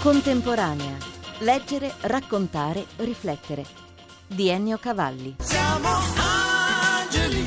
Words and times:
Contemporanea. 0.00 0.96
Leggere, 1.40 1.92
raccontare, 2.00 2.86
riflettere. 2.96 3.66
Di 4.26 4.48
Ennio 4.48 4.78
Cavalli. 4.78 5.36
Siamo 5.40 5.88
angeli 6.16 7.46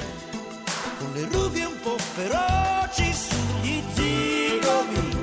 con 0.99 1.11
le 1.13 1.27
ruvie 1.31 1.65
un 1.65 1.79
po' 1.81 1.97
feroci 1.97 3.11
sugli 3.11 3.81
zigomi, 3.93 5.17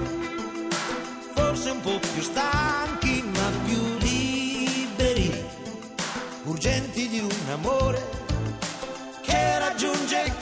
forse 1.33 1.71
un 1.71 1.81
po' 1.81 2.01
più 2.13 2.21
stanchi 2.21 3.23
ma 3.23 3.51
più 3.65 3.81
liberi, 3.99 5.45
urgenti 6.47 7.09
di 7.09 7.21
un 7.21 7.49
amore 7.53 8.09
che 9.23 9.59
raggiunge 9.61 10.35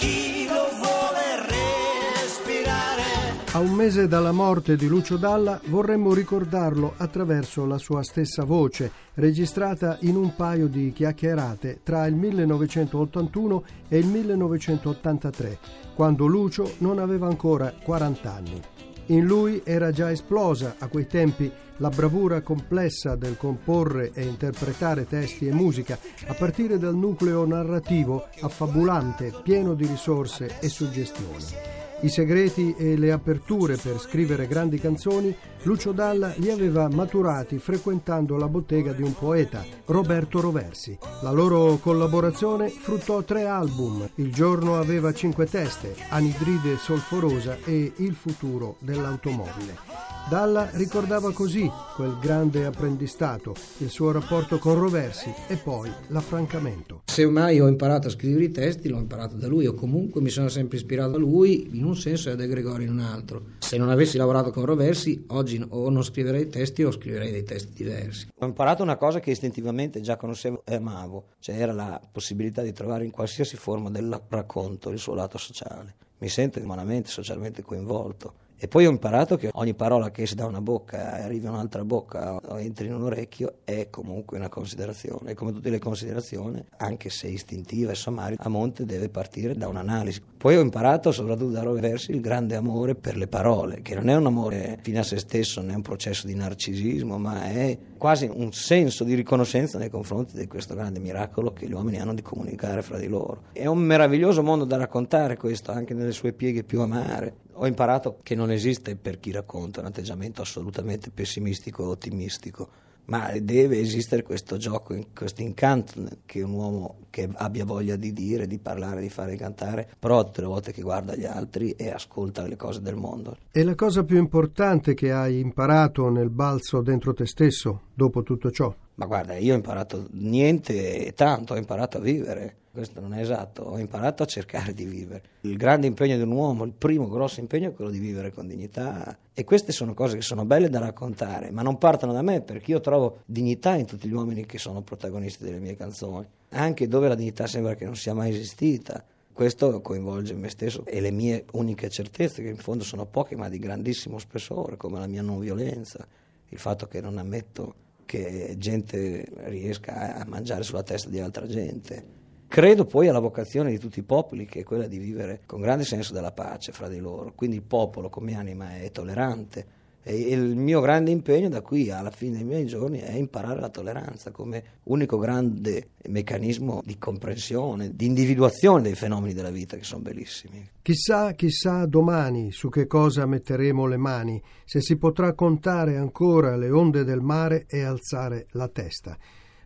A 3.59 3.61
un 3.61 3.73
mese 3.73 4.07
dalla 4.07 4.31
morte 4.31 4.77
di 4.77 4.87
Lucio 4.87 5.17
Dalla 5.17 5.61
vorremmo 5.65 6.15
ricordarlo 6.15 6.95
attraverso 6.97 7.67
la 7.67 7.77
sua 7.77 8.05
stessa 8.05 8.45
voce, 8.45 8.89
registrata 9.15 9.99
in 10.03 10.15
un 10.15 10.37
paio 10.37 10.69
di 10.69 10.93
chiacchierate 10.93 11.81
tra 11.83 12.07
il 12.07 12.15
1981 12.15 13.65
e 13.89 13.99
il 13.99 14.07
1983, 14.07 15.59
quando 15.97 16.27
Lucio 16.27 16.75
non 16.79 17.01
aveva 17.01 17.27
ancora 17.27 17.75
40 17.83 18.33
anni. 18.33 18.63
In 19.07 19.25
lui 19.27 19.61
era 19.65 19.91
già 19.91 20.09
esplosa 20.13 20.77
a 20.79 20.87
quei 20.87 21.09
tempi 21.09 21.51
la 21.79 21.89
bravura 21.89 22.43
complessa 22.43 23.17
del 23.17 23.37
comporre 23.37 24.13
e 24.15 24.23
interpretare 24.23 25.05
testi 25.05 25.49
e 25.49 25.53
musica, 25.53 25.99
a 26.29 26.35
partire 26.35 26.79
dal 26.79 26.95
nucleo 26.95 27.45
narrativo 27.45 28.29
affabulante, 28.41 29.33
pieno 29.43 29.75
di 29.75 29.85
risorse 29.85 30.61
e 30.61 30.69
suggestioni. 30.69 31.78
I 32.01 32.09
segreti 32.09 32.77
e 32.79 32.97
le 32.97 33.11
aperture 33.11 33.77
per 33.77 33.99
scrivere 33.99 34.47
grandi 34.47 34.79
canzoni 34.79 35.35
Lucio 35.63 35.91
Dalla 35.91 36.33
li 36.37 36.49
aveva 36.49 36.89
maturati 36.89 37.59
frequentando 37.59 38.37
la 38.37 38.47
bottega 38.47 38.93
di 38.93 39.03
un 39.03 39.15
poeta, 39.15 39.65
Roberto 39.87 40.41
Roversi. 40.41 40.97
La 41.23 41.33
loro 41.33 41.77
collaborazione 41.79 42.69
fruttò 42.69 43.23
tre 43.23 43.47
album. 43.47 44.09
Il 44.15 44.33
giorno 44.33 44.79
aveva 44.79 45.13
cinque 45.13 45.47
teste, 45.47 45.97
Anidride 46.11 46.77
solforosa 46.77 47.57
e 47.65 47.93
Il 47.97 48.15
futuro 48.15 48.77
dell'automobile. 48.79 50.18
Dalla 50.29 50.69
ricordava 50.75 51.33
così 51.33 51.71
quel 51.95 52.19
grande 52.21 52.67
apprendistato, 52.67 53.55
il 53.79 53.89
suo 53.89 54.13
rapporto 54.13 54.59
con 54.59 54.79
Roversi 54.79 55.33
e 55.47 55.57
poi 55.57 55.91
l'affrancamento. 56.09 57.01
Se 57.07 57.27
mai 57.27 57.59
ho 57.61 57.67
imparato 57.67 58.09
a 58.09 58.11
scrivere 58.11 58.45
i 58.45 58.51
testi, 58.51 58.91
l'ho 58.91 58.99
imparato 58.99 59.37
da 59.37 59.47
lui, 59.47 59.67
o 59.67 59.73
comunque 59.73 60.21
mi 60.21 60.29
sono 60.29 60.49
sempre 60.49 60.77
ispirato 60.77 61.15
a 61.15 61.19
lui 61.19 61.71
in 61.73 61.83
un 61.83 61.97
senso 61.97 62.29
e 62.29 62.33
a 62.33 62.35
De 62.35 62.47
Gregori 62.47 62.85
in 62.85 62.91
un 62.91 63.01
altro. 63.01 63.43
Se 63.61 63.79
non 63.79 63.89
avessi 63.89 64.19
lavorato 64.19 64.51
con 64.51 64.67
Roversi, 64.67 65.25
oggi 65.29 65.65
o 65.67 65.89
non 65.89 66.05
scriverei 66.05 66.51
testi 66.51 66.85
o 66.85 66.91
scriverei 66.91 67.31
dei 67.31 67.45
testi 67.45 67.73
diversi. 67.73 68.29
Ho 68.39 68.45
imparato 68.45 68.83
una 68.83 68.97
cosa 68.97 69.21
che 69.21 69.31
istintivamente 69.31 70.03
già 70.03 70.19
conoscevo 70.19 70.63
e 70.67 70.75
amavo, 70.75 71.29
cioè 71.39 71.59
era 71.59 71.73
la 71.73 71.99
possibilità 72.13 72.61
di 72.61 72.75
trovare 72.75 73.07
in 73.07 73.11
qualsiasi 73.13 73.57
forma 73.57 73.89
del 73.89 74.21
racconto 74.29 74.91
il 74.91 74.99
suo 74.99 75.15
lato 75.15 75.39
sociale. 75.39 75.95
Mi 76.19 76.29
sento 76.29 76.61
umanamente, 76.61 77.09
socialmente 77.09 77.63
coinvolto. 77.63 78.47
E 78.61 78.67
poi 78.67 78.87
ho 78.87 78.91
imparato 78.91 79.37
che 79.37 79.51
ogni 79.53 79.75
parola 79.75 80.11
che 80.11 80.23
esce 80.23 80.35
da 80.35 80.45
una 80.45 80.61
bocca 80.61 81.13
arriva 81.13 81.47
in 81.47 81.55
un'altra 81.55 81.85
bocca 81.85 82.35
o 82.35 82.59
entri 82.59 82.87
in 82.87 82.95
un 82.95 83.05
orecchio 83.05 83.59
è 83.63 83.89
comunque 83.89 84.37
una 84.37 84.49
considerazione. 84.49 85.31
E 85.31 85.35
come 85.35 85.53
tutte 85.53 85.71
le 85.71 85.79
considerazioni, 85.79 86.61
anche 86.79 87.09
se 87.09 87.29
istintiva 87.29 87.93
e 87.93 87.95
sommaria, 87.95 88.37
a 88.41 88.49
monte 88.49 88.85
deve 88.85 89.11
partire 89.11 89.55
da 89.55 89.69
un'analisi. 89.69 90.21
Poi 90.37 90.57
ho 90.57 90.61
imparato, 90.61 91.13
soprattutto 91.13 91.51
da 91.51 91.63
Roversi, 91.63 92.11
il 92.11 92.21
grande 92.21 92.57
amore 92.57 92.97
per 92.97 93.17
le 93.17 93.29
parole, 93.29 93.81
che 93.81 93.95
non 93.95 94.09
è 94.09 94.17
un 94.17 94.27
amore 94.27 94.79
fino 94.83 94.99
a 94.99 95.05
se 95.05 95.19
stesso, 95.19 95.61
è 95.61 95.75
un 95.75 95.83
processo 95.83 96.27
di 96.27 96.35
narcisismo, 96.35 97.17
ma 97.17 97.45
è 97.45 97.79
quasi 97.97 98.29
un 98.33 98.53
senso 98.53 99.05
di 99.05 99.15
riconoscenza 99.15 99.79
nei 99.79 99.91
confronti 99.91 100.37
di 100.37 100.47
questo 100.49 100.75
grande 100.75 100.99
miracolo 100.99 101.53
che 101.53 101.67
gli 101.67 101.73
uomini 101.73 102.01
hanno 102.01 102.15
di 102.15 102.23
comunicare 102.23 102.83
fra 102.83 102.99
di 102.99 103.07
loro. 103.07 103.43
È 103.53 103.67
un 103.67 103.79
meraviglioso 103.79 104.43
mondo 104.43 104.65
da 104.65 104.77
raccontare 104.77 105.37
questo, 105.37 105.71
anche 105.71 105.95
nelle 105.95 106.13
sue 106.13 106.33
pieghe 106.33 106.65
più 106.65 106.81
amare. 106.81 107.47
Ho 107.61 107.67
imparato 107.67 108.21
che 108.23 108.37
non 108.37 108.53
esiste 108.53 108.95
per 108.95 109.19
chi 109.19 109.33
racconta 109.33 109.81
un 109.81 109.87
atteggiamento 109.87 110.43
assolutamente 110.43 111.11
pessimistico 111.11 111.83
o 111.83 111.89
ottimistico, 111.89 112.69
ma 113.07 113.33
deve 113.41 113.81
esistere 113.81 114.23
questo 114.23 114.59
gioco, 114.59 114.97
questo 115.13 115.43
incanto 115.43 115.95
che 116.25 116.41
un 116.43 116.53
uomo 116.53 116.99
che 117.11 117.29
abbia 117.35 117.65
voglia 117.65 117.97
di 117.97 118.13
dire, 118.13 118.47
di 118.47 118.59
parlare, 118.59 119.01
di 119.01 119.09
fare 119.09 119.35
cantare, 119.35 119.91
però 119.99 120.23
tutte 120.23 120.43
le 120.43 120.47
volte 120.47 120.73
che 120.73 120.83
guarda 120.83 121.17
gli 121.17 121.25
altri 121.25 121.73
e 121.73 121.91
ascolta 121.91 122.47
le 122.47 122.55
cose 122.55 122.81
del 122.81 122.95
mondo. 122.95 123.37
E 123.51 123.65
la 123.65 123.75
cosa 123.75 124.05
più 124.05 124.19
importante 124.19 124.95
che 124.95 125.11
hai 125.11 125.41
imparato 125.41 126.09
nel 126.11 126.31
balzo 126.31 126.81
dentro 126.81 127.13
te 127.13 127.27
stesso 127.27 127.89
dopo 127.93 128.23
tutto 128.23 128.53
ciò? 128.53 128.73
Ma 128.95 129.07
guarda, 129.07 129.37
io 129.37 129.53
ho 129.53 129.57
imparato 129.57 130.07
niente 130.13 131.07
e 131.07 131.13
tanto, 131.13 131.55
ho 131.55 131.57
imparato 131.57 131.97
a 131.97 132.01
vivere. 132.01 132.57
Questo 132.79 133.01
non 133.01 133.13
è 133.13 133.21
esatto, 133.21 133.63
ho 133.63 133.77
imparato 133.77 134.23
a 134.23 134.27
cercare 134.27 134.73
di 134.73 134.85
vivere. 134.85 135.23
Il 135.41 135.57
grande 135.57 135.89
impegno 135.89 136.15
di 136.15 136.23
un 136.23 136.31
uomo, 136.31 136.63
il 136.63 136.71
primo 136.71 137.09
grosso 137.09 137.41
impegno 137.41 137.71
è 137.71 137.75
quello 137.75 137.91
di 137.91 137.99
vivere 137.99 138.33
con 138.33 138.47
dignità. 138.47 139.19
E 139.35 139.43
queste 139.43 139.73
sono 139.73 139.95
cose 139.95 140.15
che 140.15 140.23
sono 140.23 140.45
belle 140.45 140.71
da 140.71 140.79
raccontare, 140.79 141.51
ma 141.51 141.63
non 141.63 141.77
partono 141.77 142.13
da 142.13 142.23
me 142.23 142.41
perché 142.41 142.71
io 142.71 142.79
trovo 142.79 143.23
dignità 143.27 143.75
in 143.75 143.85
tutti 143.85 144.07
gli 144.07 144.13
uomini 144.13 144.47
che 144.47 144.59
sono 144.59 144.83
protagonisti 144.83 145.43
delle 145.43 145.59
mie 145.59 145.75
canzoni, 145.75 146.25
anche 146.51 146.87
dove 146.87 147.09
la 147.09 147.17
dignità 147.17 147.49
sembra 147.49 147.75
che 147.75 147.85
non 147.85 147.97
sia 147.97 148.15
mai 148.15 148.31
esistita. 148.31 149.05
Questo 149.33 149.81
coinvolge 149.81 150.35
me 150.35 150.49
stesso 150.49 150.85
e 150.87 151.01
le 151.01 151.11
mie 151.11 151.47
uniche 151.55 151.89
certezze, 151.89 152.45
che 152.45 152.49
in 152.49 152.59
fondo 152.59 152.85
sono 152.85 153.07
poche 153.07 153.35
ma 153.35 153.49
di 153.49 153.59
grandissimo 153.59 154.21
spessore, 154.21 154.77
come 154.77 155.01
la 155.01 155.09
mia 155.09 155.23
non 155.23 155.41
violenza, 155.41 156.07
il 156.51 156.59
fatto 156.61 156.87
che 156.87 157.01
non 157.01 157.19
ammetto 157.19 157.75
che 158.07 158.55
gente 158.57 159.27
riesca 159.47 160.15
a 160.15 160.25
mangiare 160.29 160.63
sulla 160.63 160.85
testa 160.85 161.11
di 161.11 161.19
altra 161.19 161.49
gente. 161.49 162.19
Credo 162.49 162.87
poi 162.87 163.09
alla 163.09 163.19
vocazione 163.19 163.71
di 163.71 163.79
tutti 163.79 163.99
i 163.99 164.05
popoli, 164.05 164.47
che 164.47 164.61
è 164.61 164.65
quella 164.65 164.87
di 164.87 164.97
vivere 164.99 165.43
con 165.45 165.61
grande 165.61 165.85
senso 165.85 166.15
della 166.15 166.33
pace 166.33 166.73
fra 166.73 166.89
di 166.89 166.99
loro. 166.99 167.33
Quindi 167.35 167.57
il 167.57 167.63
popolo 167.63 168.09
come 168.09 168.35
anima 168.35 168.79
è 168.79 168.91
tollerante, 168.91 169.77
e 170.03 170.15
il 170.15 170.57
mio 170.57 170.81
grande 170.81 171.11
impegno 171.11 171.51
da 171.51 171.61
qui 171.61 171.91
alla 171.91 172.11
fine 172.11 172.37
dei 172.37 172.45
miei 172.47 172.65
giorni 172.65 173.01
è 173.01 173.13
imparare 173.13 173.61
la 173.61 173.69
tolleranza 173.69 174.31
come 174.31 174.79
unico 174.85 175.19
grande 175.19 175.89
meccanismo 176.09 176.81
di 176.83 176.97
comprensione, 176.97 177.95
di 177.95 178.07
individuazione 178.07 178.81
dei 178.81 178.95
fenomeni 178.95 179.35
della 179.35 179.51
vita 179.51 179.77
che 179.77 179.85
sono 179.85 180.01
bellissimi. 180.01 180.67
Chissà, 180.81 181.33
chissà 181.33 181.85
domani 181.85 182.51
su 182.51 182.71
che 182.71 182.87
cosa 182.87 183.27
metteremo 183.27 183.85
le 183.85 183.99
mani, 183.99 184.43
se 184.65 184.81
si 184.81 184.97
potrà 184.97 185.35
contare 185.35 185.99
ancora 185.99 186.57
le 186.57 186.71
onde 186.71 187.05
del 187.05 187.21
mare 187.21 187.67
e 187.69 187.83
alzare 187.83 188.47
la 188.53 188.69
testa. 188.69 189.19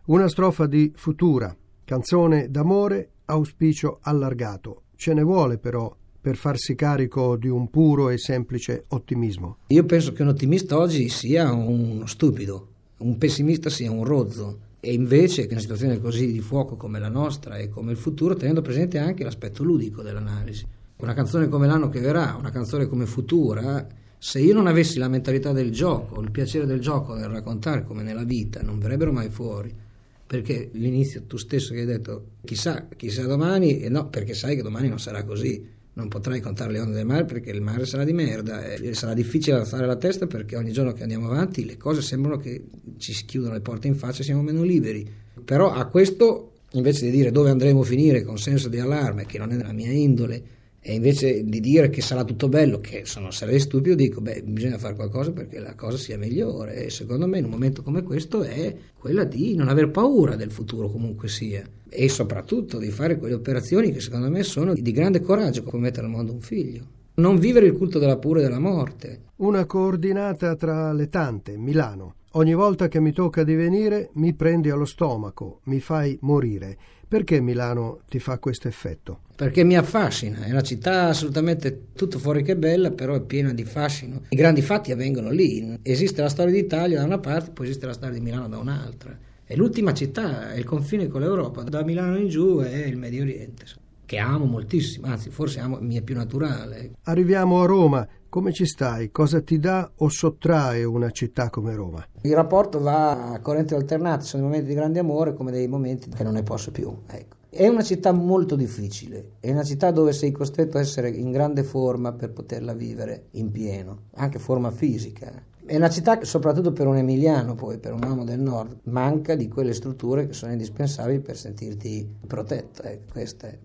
Una 0.07 0.27
strofa 0.27 0.65
di 0.67 0.91
Futura, 0.93 1.55
canzone 1.93 2.49
d'amore, 2.49 3.09
auspicio 3.25 3.99
allargato. 4.01 4.85
Ce 4.95 5.13
ne 5.13 5.21
vuole 5.21 5.59
però 5.59 5.95
per 6.19 6.37
farsi 6.37 6.73
carico 6.73 7.37
di 7.37 7.49
un 7.49 7.69
puro 7.69 8.09
e 8.09 8.17
semplice 8.17 8.85
ottimismo? 8.87 9.57
Io 9.67 9.85
penso 9.85 10.11
che 10.11 10.23
un 10.23 10.29
ottimista 10.29 10.75
oggi 10.75 11.07
sia 11.07 11.51
uno 11.53 12.07
stupido, 12.07 12.67
un 12.97 13.19
pessimista 13.19 13.69
sia 13.69 13.91
un 13.91 14.05
rozzo. 14.05 14.71
E 14.79 14.91
invece 14.91 15.45
che 15.45 15.51
una 15.51 15.61
situazione 15.61 15.99
così 15.99 16.31
di 16.31 16.39
fuoco 16.39 16.75
come 16.75 16.97
la 16.97 17.09
nostra 17.09 17.57
e 17.57 17.69
come 17.69 17.91
il 17.91 17.97
futuro, 17.97 18.33
tenendo 18.33 18.63
presente 18.63 18.97
anche 18.97 19.23
l'aspetto 19.23 19.63
ludico 19.63 20.01
dell'analisi. 20.01 20.65
Una 20.97 21.13
canzone 21.13 21.47
come 21.47 21.67
l'anno 21.67 21.89
che 21.89 21.99
verrà, 21.99 22.35
una 22.39 22.49
canzone 22.49 22.87
come 22.87 23.05
Futura, 23.05 23.87
se 24.17 24.39
io 24.39 24.55
non 24.55 24.65
avessi 24.65 24.97
la 24.97 25.07
mentalità 25.07 25.51
del 25.51 25.71
gioco, 25.71 26.19
il 26.21 26.31
piacere 26.31 26.65
del 26.65 26.79
gioco 26.79 27.13
nel 27.13 27.29
raccontare 27.29 27.83
come 27.83 28.01
nella 28.01 28.23
vita, 28.23 28.63
non 28.63 28.79
verrebbero 28.79 29.11
mai 29.11 29.29
fuori. 29.29 29.91
Perché 30.33 30.71
l'inizio 30.73 31.25
tu 31.27 31.37
stesso 31.37 31.75
che 31.75 31.81
hai 31.81 31.85
detto, 31.85 32.37
chissà, 32.43 32.87
chissà 32.97 33.21
domani, 33.27 33.81
e 33.81 33.87
no, 33.87 34.09
perché 34.09 34.33
sai 34.33 34.55
che 34.55 34.63
domani 34.63 34.87
non 34.87 34.97
sarà 34.97 35.23
così 35.23 35.63
non 35.95 36.07
potrai 36.07 36.39
contare 36.39 36.71
le 36.71 36.79
onde 36.79 36.95
del 36.95 37.05
mare 37.05 37.23
perché 37.25 37.51
il 37.51 37.61
mare 37.61 37.85
sarà 37.85 38.03
di 38.03 38.13
merda 38.13 38.65
e 38.65 38.95
sarà 38.95 39.13
difficile 39.13 39.57
alzare 39.57 39.85
la 39.85 39.95
testa 39.95 40.25
perché 40.25 40.55
ogni 40.55 40.71
giorno 40.71 40.91
che 40.91 41.03
andiamo 41.03 41.27
avanti 41.27 41.65
le 41.65 41.77
cose 41.77 42.01
sembrano 42.01 42.37
che 42.37 42.65
ci 42.97 43.13
chiudono 43.25 43.53
le 43.53 43.61
porte 43.61 43.85
in 43.85 43.93
faccia 43.93 44.21
e 44.21 44.23
siamo 44.23 44.41
meno 44.41 44.63
liberi. 44.63 45.07
Però 45.45 45.71
a 45.71 45.85
questo, 45.85 46.53
invece 46.71 47.05
di 47.05 47.11
dire 47.11 47.29
dove 47.29 47.51
andremo 47.51 47.81
a 47.81 47.85
finire 47.85 48.23
con 48.23 48.39
senso 48.39 48.69
di 48.69 48.79
allarme, 48.79 49.27
che 49.27 49.37
non 49.37 49.51
è 49.51 49.55
nella 49.55 49.71
mia 49.71 49.91
indole, 49.91 50.43
e 50.85 50.95
invece 50.95 51.45
di 51.45 51.61
dire 51.61 51.89
che 51.89 52.01
sarà 52.01 52.25
tutto 52.25 52.49
bello, 52.49 52.81
che 52.81 53.03
sono 53.05 53.31
sarei 53.31 53.57
stupido, 53.57 53.95
dico 53.95 54.19
beh, 54.19 54.43
bisogna 54.43 54.77
fare 54.77 54.95
qualcosa 54.95 55.31
perché 55.31 55.59
la 55.59 55.75
cosa 55.75 55.95
sia 55.95 56.17
migliore. 56.17 56.83
E 56.83 56.89
secondo 56.89 57.25
me 57.25 57.37
in 57.37 57.45
un 57.45 57.51
momento 57.51 57.81
come 57.83 58.03
questo 58.03 58.43
è 58.43 58.75
quella 58.93 59.23
di 59.23 59.55
non 59.55 59.69
aver 59.69 59.91
paura 59.91 60.35
del 60.35 60.51
futuro 60.51 60.89
comunque 60.89 61.29
sia. 61.29 61.63
E 61.87 62.09
soprattutto 62.09 62.79
di 62.79 62.89
fare 62.89 63.17
quelle 63.17 63.33
operazioni 63.33 63.93
che 63.93 64.01
secondo 64.01 64.29
me 64.29 64.43
sono 64.43 64.73
di 64.73 64.91
grande 64.91 65.21
coraggio 65.21 65.63
come 65.63 65.83
mettere 65.83 66.05
al 66.05 66.11
mondo 66.11 66.33
un 66.33 66.41
figlio. 66.41 66.85
Non 67.15 67.37
vivere 67.37 67.67
il 67.67 67.77
culto 67.77 67.97
della 67.97 68.17
paura 68.17 68.41
e 68.41 68.43
della 68.43 68.59
morte. 68.59 69.21
Una 69.37 69.65
coordinata 69.65 70.53
tra 70.55 70.91
le 70.91 71.07
tante, 71.07 71.55
Milano. 71.55 72.15
Ogni 72.35 72.55
volta 72.55 72.87
che 72.87 72.99
mi 72.99 73.11
tocca 73.11 73.43
di 73.43 73.53
venire 73.53 74.09
mi 74.13 74.33
prendi 74.33 74.71
allo 74.71 74.85
stomaco, 74.85 75.59
mi 75.65 75.79
fai 75.79 76.17
morire. 76.21 76.75
Perché 77.07 77.39
Milano 77.39 77.99
ti 78.09 78.17
fa 78.17 78.39
questo 78.39 78.67
effetto? 78.67 79.19
Perché 79.35 79.63
mi 79.63 79.77
affascina, 79.77 80.41
è 80.41 80.49
una 80.49 80.63
città 80.63 81.09
assolutamente 81.09 81.89
tutto 81.93 82.17
fuori 82.17 82.41
che 82.41 82.57
bella, 82.57 82.89
però 82.89 83.13
è 83.13 83.21
piena 83.21 83.53
di 83.53 83.63
fascino. 83.63 84.21
I 84.29 84.35
grandi 84.35 84.63
fatti 84.63 84.91
avvengono 84.91 85.29
lì. 85.29 85.77
Esiste 85.83 86.23
la 86.23 86.29
storia 86.29 86.53
d'Italia 86.53 86.97
da 86.97 87.05
una 87.05 87.19
parte, 87.19 87.51
poi 87.51 87.67
esiste 87.67 87.85
la 87.85 87.93
storia 87.93 88.15
di 88.15 88.21
Milano 88.21 88.47
da 88.47 88.57
un'altra. 88.57 89.15
È 89.43 89.55
l'ultima 89.55 89.93
città, 89.93 90.53
è 90.53 90.57
il 90.57 90.65
confine 90.65 91.07
con 91.07 91.21
l'Europa. 91.21 91.61
Da 91.61 91.83
Milano 91.83 92.17
in 92.17 92.29
giù 92.29 92.61
è 92.61 92.83
il 92.83 92.97
Medio 92.97 93.21
Oriente, 93.21 93.65
che 94.05 94.17
amo 94.17 94.45
moltissimo, 94.45 95.07
anzi 95.07 95.29
forse 95.29 95.59
amo, 95.59 95.77
mi 95.79 95.95
è 95.95 96.01
più 96.01 96.15
naturale. 96.15 96.91
Arriviamo 97.03 97.61
a 97.61 97.65
Roma. 97.65 98.07
Come 98.29 98.51
ci 98.51 98.65
stai? 98.65 99.11
Cosa 99.11 99.41
ti 99.41 99.59
dà 99.59 99.91
o 99.97 100.09
sottrae 100.09 100.83
una 100.83 101.11
città 101.11 101.51
come 101.51 101.75
Roma? 101.75 102.03
Il 102.21 102.33
rapporto 102.33 102.79
va 102.79 103.31
a 103.31 103.39
correnti 103.39 103.75
alternate, 103.75 104.25
sono 104.25 104.41
dei 104.41 104.51
momenti 104.51 104.69
di 104.69 104.75
grande 104.75 104.99
amore 104.99 105.35
come 105.35 105.51
dei 105.51 105.67
momenti 105.67 106.09
che 106.09 106.23
non 106.23 106.33
ne 106.33 106.41
posso 106.41 106.71
più. 106.71 106.91
Ecco. 107.05 107.35
È 107.47 107.67
una 107.67 107.83
città 107.83 108.11
molto 108.11 108.55
difficile, 108.55 109.33
è 109.39 109.51
una 109.51 109.61
città 109.61 109.91
dove 109.91 110.11
sei 110.11 110.31
costretto 110.31 110.77
a 110.77 110.81
essere 110.81 111.09
in 111.09 111.29
grande 111.29 111.61
forma 111.61 112.11
per 112.11 112.31
poterla 112.31 112.73
vivere 112.73 113.27
in 113.33 113.51
pieno, 113.51 114.05
anche 114.15 114.39
forma 114.39 114.71
fisica. 114.71 115.31
È 115.65 115.77
una 115.77 115.89
città 115.89 116.17
che, 116.17 116.25
soprattutto 116.25 116.73
per 116.73 116.87
un 116.87 116.97
emiliano, 116.97 117.55
poi 117.55 117.77
per 117.77 117.93
un 117.93 118.03
uomo 118.03 118.25
del 118.25 118.41
nord, 118.41 118.79
manca 118.83 119.33
di 119.35 119.47
quelle 119.47 119.73
strutture 119.73 120.27
che 120.27 120.33
sono 120.33 120.51
indispensabili 120.51 121.21
per 121.21 121.37
sentirti 121.37 122.17
protetto. 122.27 122.81
Eh, 122.83 122.99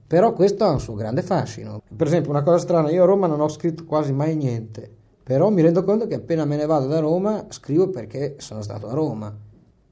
Però 0.07 0.33
questo 0.33 0.65
ha 0.65 0.71
un 0.71 0.81
suo 0.81 0.95
grande 0.95 1.23
fascino. 1.23 1.83
Per 1.97 2.07
esempio, 2.07 2.31
una 2.31 2.45
cosa 2.45 2.59
strana, 2.59 2.91
io 2.91 3.03
a 3.03 3.07
Roma 3.07 3.27
non 3.27 3.41
ho 3.41 3.49
scritto 3.49 3.85
quasi 3.85 4.13
mai 4.13 4.37
niente, 4.37 4.89
però 5.25 5.51
mi 5.51 5.61
rendo 5.61 5.83
conto 5.83 6.07
che 6.07 6.15
appena 6.15 6.45
me 6.45 6.57
ne 6.57 6.67
vado 6.67 6.87
da 6.87 7.01
Roma 7.01 7.47
scrivo 7.49 7.91
perché 7.91 8.37
sono 8.39 8.63
stato 8.63 8.89
a 8.89 8.95
Roma. 8.95 9.37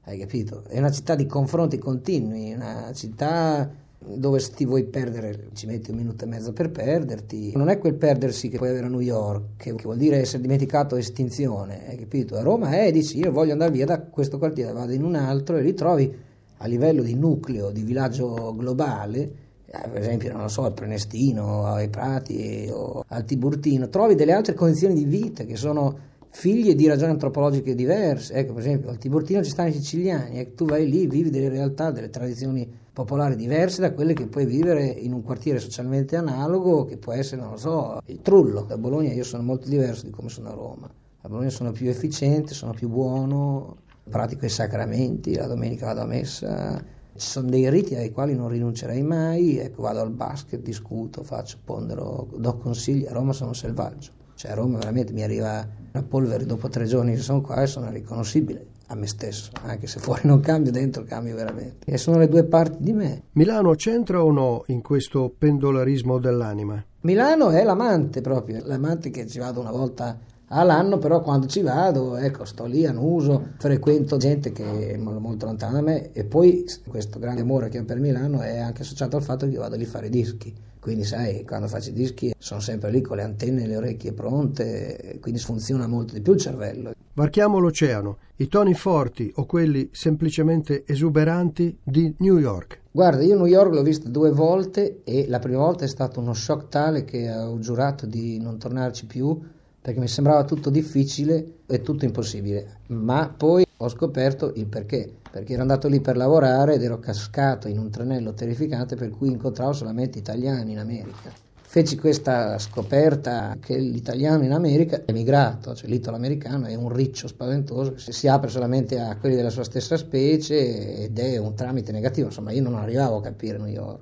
Hai 0.05 0.17
capito? 0.17 0.63
È 0.65 0.77
una 0.77 0.91
città 0.91 1.13
di 1.15 1.25
confronti 1.25 1.77
continui, 1.77 2.53
una 2.53 2.89
città 2.93 3.69
dove 3.99 4.39
ti 4.55 4.65
vuoi 4.65 4.83
perdere 4.85 5.49
ci 5.53 5.65
metti 5.65 5.91
un 5.91 5.97
minuto 5.97 6.23
e 6.23 6.27
mezzo 6.27 6.53
per 6.53 6.69
perderti. 6.69 7.53
Non 7.55 7.69
è 7.69 7.77
quel 7.77 7.95
perdersi 7.95 8.49
che 8.49 8.57
puoi 8.57 8.69
avere 8.69 8.85
a 8.85 8.89
New 8.89 8.99
York, 8.99 9.57
che, 9.57 9.75
che 9.75 9.83
vuol 9.83 9.97
dire 9.97 10.17
essere 10.17 10.41
dimenticato 10.41 10.95
estinzione, 10.95 11.87
hai 11.87 11.97
capito? 11.97 12.35
A 12.35 12.41
Roma 12.41 12.71
è, 12.71 12.91
dici, 12.91 13.17
io 13.17 13.31
voglio 13.31 13.53
andare 13.53 13.71
via 13.71 13.85
da 13.85 14.01
questo 14.01 14.37
quartiere, 14.37 14.71
vado 14.71 14.93
in 14.93 15.03
un 15.03 15.15
altro 15.15 15.57
e 15.57 15.61
li 15.61 15.73
trovi 15.73 16.25
a 16.59 16.67
livello 16.67 17.03
di 17.03 17.15
nucleo, 17.15 17.71
di 17.71 17.83
villaggio 17.83 18.55
globale, 18.55 19.45
eh, 19.65 19.89
per 19.89 19.99
esempio, 19.99 20.31
non 20.31 20.43
lo 20.43 20.47
so, 20.47 20.63
al 20.63 20.73
Prenestino, 20.73 21.65
ai 21.65 21.89
Prati 21.89 22.69
o 22.71 23.03
al 23.07 23.25
Tiburtino, 23.25 23.89
trovi 23.89 24.15
delle 24.15 24.31
altre 24.31 24.53
condizioni 24.53 24.93
di 24.93 25.05
vita 25.05 25.43
che 25.43 25.55
sono 25.55 26.15
figlie 26.29 26.75
di 26.75 26.87
ragioni 26.87 27.11
antropologiche 27.11 27.75
diverse. 27.75 28.33
Ecco, 28.33 28.53
per 28.53 28.61
esempio, 28.61 28.89
al 28.89 28.97
Tiburtino 28.97 29.43
ci 29.43 29.49
stanno 29.49 29.69
i 29.69 29.73
siciliani, 29.73 30.39
e 30.39 30.53
tu 30.53 30.65
vai 30.65 30.89
lì, 30.89 31.07
vivi 31.07 31.29
delle 31.29 31.49
realtà, 31.49 31.91
delle 31.91 32.09
tradizioni 32.09 32.69
popolari 32.93 33.35
diverse 33.35 33.81
da 33.81 33.93
quelle 33.93 34.13
che 34.13 34.27
puoi 34.27 34.45
vivere 34.45 34.85
in 34.85 35.13
un 35.13 35.21
quartiere 35.21 35.59
socialmente 35.59 36.15
analogo, 36.15 36.85
che 36.85 36.97
può 36.97 37.13
essere, 37.13 37.41
non 37.41 37.51
lo 37.51 37.57
so, 37.57 38.01
il 38.05 38.21
Trullo. 38.21 38.61
Da 38.61 38.77
Bologna 38.77 39.13
io 39.13 39.23
sono 39.23 39.43
molto 39.43 39.69
diverso 39.69 40.05
di 40.05 40.11
come 40.11 40.29
sono 40.29 40.49
a 40.49 40.53
Roma. 40.53 40.89
A 41.21 41.27
Bologna 41.29 41.49
sono 41.49 41.71
più 41.71 41.89
efficiente, 41.89 42.53
sono 42.53 42.73
più 42.73 42.89
buono, 42.89 43.77
pratico 44.09 44.45
i 44.45 44.49
sacramenti, 44.49 45.35
la 45.35 45.47
domenica 45.47 45.87
vado 45.87 46.01
a 46.01 46.05
messa. 46.05 46.83
Ci 47.15 47.27
sono 47.27 47.49
dei 47.49 47.69
riti 47.69 47.95
ai 47.95 48.11
quali 48.11 48.35
non 48.35 48.47
rinuncerei 48.47 49.01
mai, 49.01 49.57
ecco, 49.57 49.81
vado 49.81 50.01
al 50.01 50.11
basket, 50.11 50.61
discuto, 50.61 51.23
faccio, 51.23 51.57
pondero, 51.63 52.27
do 52.37 52.57
consigli. 52.57 53.05
A 53.05 53.11
Roma 53.11 53.33
sono 53.33 53.53
selvaggio. 53.53 54.11
Cioè 54.37 54.51
a 54.51 54.53
Roma 54.53 54.77
veramente 54.77 55.13
mi 55.13 55.23
arriva 55.23 55.67
una 55.93 56.03
polvere 56.03 56.45
dopo 56.45 56.69
tre 56.69 56.85
giorni 56.85 57.15
che 57.15 57.21
sono 57.21 57.41
qua 57.41 57.63
e 57.63 57.65
sono 57.65 57.89
riconoscibile 57.89 58.67
a 58.89 58.95
me 58.95 59.07
stesso, 59.07 59.49
anche 59.63 59.87
se 59.87 59.99
fuori 59.99 60.21
non 60.25 60.41
cambio, 60.41 60.71
dentro 60.71 61.03
cambio 61.03 61.33
veramente. 61.33 61.91
E 61.91 61.97
sono 61.97 62.19
le 62.19 62.27
due 62.27 62.43
parti 62.43 62.77
di 62.79 62.93
me. 62.93 63.23
Milano 63.31 63.73
c'entra 63.73 64.23
o 64.23 64.31
no 64.31 64.63
in 64.67 64.83
questo 64.83 65.33
pendolarismo 65.35 66.19
dell'anima? 66.19 66.85
Milano 67.01 67.49
è 67.49 67.63
l'amante 67.63 68.21
proprio, 68.21 68.61
l'amante 68.63 69.09
che 69.09 69.25
ci 69.25 69.39
vado 69.39 69.59
una 69.59 69.71
volta 69.71 70.19
all'anno, 70.49 70.99
però 70.99 71.21
quando 71.21 71.47
ci 71.47 71.63
vado, 71.63 72.15
ecco, 72.15 72.45
sto 72.45 72.65
lì, 72.65 72.85
annuso, 72.85 73.53
frequento 73.57 74.17
gente 74.17 74.51
che 74.51 74.91
è 74.91 74.97
molto 74.97 75.47
lontana 75.47 75.73
da 75.73 75.81
me 75.81 76.11
e 76.11 76.25
poi 76.25 76.63
questo 76.87 77.17
grande 77.17 77.41
amore 77.41 77.69
che 77.69 77.79
ho 77.79 77.85
per 77.85 77.99
Milano 77.99 78.41
è 78.41 78.59
anche 78.59 78.83
associato 78.83 79.17
al 79.17 79.23
fatto 79.23 79.47
che 79.47 79.53
io 79.53 79.61
vado 79.61 79.75
lì 79.75 79.83
a 79.83 79.87
fare 79.87 80.09
dischi. 80.09 80.53
Quindi 80.87 81.03
sai, 81.03 81.43
quando 81.43 81.67
faccio 81.67 81.89
i 81.89 81.91
dischi 81.91 82.33
sono 82.37 82.61
sempre 82.61 82.91
lì 82.91 83.01
con 83.01 83.17
le 83.17 83.23
antenne 83.23 83.63
e 83.63 83.67
le 83.67 83.75
orecchie 83.75 84.13
pronte, 84.13 85.17
quindi 85.19 85.37
funziona 85.37 85.85
molto 85.85 86.13
di 86.13 86.21
più 86.21 86.31
il 86.31 86.39
cervello. 86.39 86.93
Varchiamo 87.11 87.59
l'oceano, 87.59 88.19
i 88.37 88.47
toni 88.47 88.73
forti 88.73 89.29
o 89.35 89.45
quelli 89.45 89.89
semplicemente 89.91 90.85
esuberanti 90.87 91.77
di 91.83 92.15
New 92.19 92.37
York. 92.37 92.79
Guarda, 92.89 93.21
io 93.21 93.35
New 93.35 93.47
York 93.47 93.73
l'ho 93.73 93.83
vista 93.83 94.07
due 94.07 94.31
volte 94.31 95.01
e 95.03 95.25
la 95.27 95.39
prima 95.39 95.57
volta 95.57 95.83
è 95.83 95.89
stato 95.89 96.21
uno 96.21 96.33
shock 96.33 96.69
tale 96.69 97.03
che 97.03 97.29
ho 97.29 97.59
giurato 97.59 98.05
di 98.05 98.39
non 98.39 98.57
tornarci 98.57 99.07
più 99.07 99.37
perché 99.81 99.99
mi 99.99 100.07
sembrava 100.07 100.45
tutto 100.45 100.69
difficile 100.69 101.55
e 101.67 101.81
tutto 101.81 102.05
impossibile, 102.05 102.77
ma 102.87 103.27
poi 103.27 103.66
ho 103.79 103.89
scoperto 103.89 104.53
il 104.55 104.65
perché, 104.65 105.07
perché 105.29 105.53
ero 105.53 105.61
andato 105.61 105.87
lì 105.87 106.01
per 106.01 106.17
lavorare 106.17 106.75
ed 106.75 106.83
ero 106.83 106.99
cascato 106.99 107.67
in 107.67 107.77
un 107.77 107.91
tranello 107.91 108.33
terrificante 108.33 108.95
per 108.95 109.09
cui 109.11 109.29
incontravo 109.29 109.73
solamente 109.73 110.17
italiani 110.17 110.71
in 110.71 110.79
America. 110.79 111.45
Feci 111.69 111.97
questa 111.97 112.57
scoperta 112.57 113.57
che 113.59 113.77
l'italiano 113.77 114.43
in 114.43 114.53
America 114.53 115.03
è 115.05 115.11
migrato, 115.11 115.75
cioè 115.75 115.89
l'italo-americano 115.89 116.65
è 116.65 116.73
un 116.73 116.91
riccio 116.91 117.27
spaventoso 117.27 117.97
si 117.97 118.27
apre 118.27 118.49
solamente 118.49 118.99
a 118.99 119.15
quelli 119.17 119.35
della 119.35 119.49
sua 119.49 119.65
stessa 119.65 119.97
specie 119.97 121.03
ed 121.03 121.19
è 121.19 121.37
un 121.37 121.53
tramite 121.53 121.91
negativo, 121.91 122.27
insomma 122.27 122.51
io 122.51 122.63
non 122.63 122.75
arrivavo 122.75 123.17
a 123.17 123.21
capire 123.21 123.57
New 123.57 123.67
York. 123.67 123.99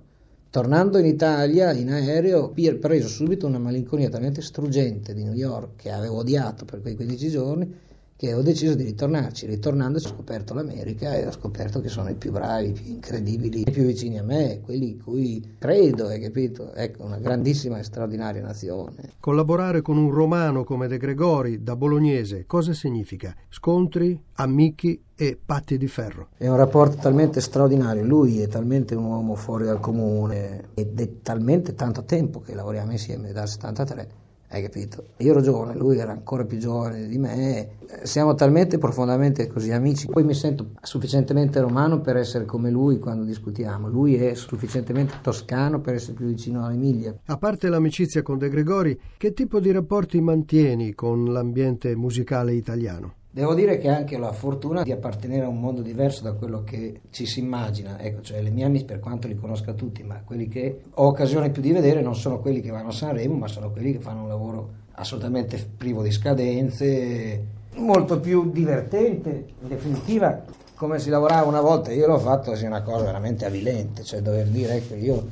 Tornando 0.51 0.99
in 0.99 1.05
Italia 1.05 1.73
in 1.73 1.91
aereo, 1.91 2.53
ho 2.55 2.77
preso 2.79 3.09
subito 3.09 3.45
una 3.45 3.59
malinconia 3.59 4.07
talmente 4.07 4.41
struggente 4.41 5.13
di 5.13 5.23
New 5.23 5.33
York 5.33 5.75
che 5.75 5.91
avevo 5.91 6.19
odiato 6.19 6.63
per 6.63 6.81
quei 6.81 6.95
15 6.95 7.29
giorni 7.29 7.75
che 8.17 8.33
ho 8.33 8.41
deciso 8.41 8.75
di 8.75 8.83
ritornarci. 8.83 9.45
Ritornando 9.45 9.97
ho 9.97 10.01
scoperto 10.01 10.53
l'America 10.53 11.15
e 11.15 11.27
ho 11.27 11.31
scoperto 11.31 11.81
che 11.81 11.89
sono 11.89 12.09
i 12.09 12.15
più 12.15 12.31
bravi, 12.31 12.69
i 12.69 12.71
più 12.71 12.91
incredibili, 12.91 13.61
i 13.67 13.71
più 13.71 13.83
vicini 13.83 14.17
a 14.17 14.23
me, 14.23 14.61
quelli 14.63 14.91
in 14.91 15.03
cui 15.03 15.55
credo, 15.59 16.07
hai 16.07 16.21
capito? 16.21 16.73
Ecco, 16.73 17.03
una 17.03 17.17
grandissima 17.17 17.77
e 17.77 17.83
straordinaria 17.83 18.41
nazione. 18.41 19.11
Collaborare 19.19 19.81
con 19.81 19.97
un 19.97 20.11
romano 20.11 20.63
come 20.63 20.87
De 20.87 20.97
Gregori, 20.97 21.61
da 21.61 21.75
bolognese, 21.75 22.45
cosa 22.45 22.73
significa? 22.73 23.35
Scontri, 23.49 24.17
ammicchi 24.35 25.03
e 25.13 25.37
patti 25.43 25.77
di 25.77 25.87
ferro. 25.87 26.29
È 26.37 26.47
un 26.47 26.55
rapporto 26.55 26.97
talmente 26.97 27.41
straordinario, 27.41 28.03
lui 28.03 28.41
è 28.41 28.47
talmente 28.47 28.95
un 28.95 29.05
uomo 29.05 29.35
fuori 29.35 29.65
dal 29.65 29.79
comune 29.79 30.69
ed 30.73 30.99
è 30.99 31.21
talmente 31.21 31.73
tanto 31.73 32.03
tempo 32.05 32.39
che 32.39 32.55
lavoriamo 32.55 32.91
insieme, 32.91 33.33
dal 33.33 33.49
73 33.49 34.23
hai 34.55 34.61
capito? 34.61 35.03
Io 35.17 35.31
ero 35.31 35.41
giovane, 35.41 35.75
lui 35.75 35.97
era 35.97 36.13
ancora 36.13 36.45
più 36.45 36.57
giovane 36.57 37.07
di 37.07 37.17
me, 37.17 37.71
siamo 38.03 38.35
talmente 38.35 38.77
profondamente 38.77 39.47
così 39.47 39.71
amici. 39.71 40.07
Poi 40.07 40.23
mi 40.23 40.33
sento 40.33 40.69
sufficientemente 40.81 41.59
romano 41.59 41.99
per 41.99 42.15
essere 42.15 42.45
come 42.45 42.69
lui 42.69 42.97
quando 42.97 43.25
discutiamo, 43.25 43.89
lui 43.89 44.15
è 44.15 44.33
sufficientemente 44.33 45.15
toscano 45.21 45.81
per 45.81 45.95
essere 45.95 46.13
più 46.13 46.27
vicino 46.27 46.65
all'Emilia. 46.65 47.13
A 47.25 47.37
parte 47.37 47.67
l'amicizia 47.67 48.21
con 48.21 48.37
De 48.37 48.47
Gregori, 48.47 48.97
che 49.17 49.33
tipo 49.33 49.59
di 49.59 49.71
rapporti 49.71 50.21
mantieni 50.21 50.93
con 50.93 51.25
l'ambiente 51.25 51.93
musicale 51.97 52.53
italiano? 52.53 53.15
Devo 53.35 53.53
dire 53.53 53.77
che 53.79 53.89
anche 53.89 54.17
la 54.17 54.31
fortuna 54.31 54.83
di 54.83 54.93
appartenere 54.93 55.43
a 55.43 55.49
un 55.49 55.59
mondo 55.59 55.81
diverso 55.81 56.23
da 56.23 56.31
quello 56.31 56.63
che 56.63 57.01
ci 57.09 57.25
si 57.25 57.41
immagina, 57.41 57.99
ecco, 57.99 58.21
cioè 58.21 58.41
le 58.41 58.49
mie 58.49 58.63
amiche 58.63 58.85
per 58.85 58.99
quanto 59.01 59.27
li 59.27 59.35
conosca 59.35 59.73
tutti, 59.73 60.03
ma 60.03 60.21
quelli 60.23 60.47
che 60.47 60.83
ho 60.89 61.05
occasione 61.05 61.49
più 61.49 61.61
di 61.61 61.73
vedere 61.73 62.01
non 62.01 62.15
sono 62.15 62.39
quelli 62.39 62.61
che 62.61 62.69
vanno 62.71 62.87
a 62.87 62.91
Sanremo, 62.93 63.35
ma 63.35 63.49
sono 63.49 63.71
quelli 63.71 63.91
che 63.91 63.99
fanno 63.99 64.21
un 64.21 64.29
lavoro 64.29 64.69
assolutamente 64.93 65.61
privo 65.75 66.01
di 66.01 66.11
scadenze, 66.11 67.45
molto 67.75 68.21
più 68.21 68.51
divertente, 68.53 69.47
in 69.61 69.67
definitiva, 69.67 70.41
come 70.73 70.99
si 70.99 71.09
lavorava 71.09 71.45
una 71.45 71.59
volta, 71.59 71.91
io 71.91 72.07
l'ho 72.07 72.19
fatto, 72.19 72.55
sia 72.55 72.69
una 72.69 72.83
cosa 72.83 73.03
veramente 73.03 73.43
avvilente, 73.43 74.03
cioè 74.03 74.21
dover 74.21 74.47
dire 74.47 74.75
ecco 74.75 74.95
io 74.95 75.27